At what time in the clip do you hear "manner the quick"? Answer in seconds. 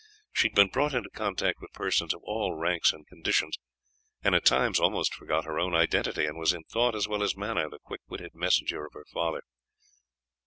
7.37-8.01